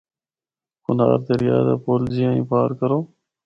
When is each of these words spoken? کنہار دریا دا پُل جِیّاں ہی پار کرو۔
کنہار 0.83 1.19
دریا 1.27 1.57
دا 1.67 1.75
پُل 1.83 2.01
جِیّاں 2.13 2.33
ہی 2.35 2.43
پار 2.49 2.69
کرو۔ 2.79 2.99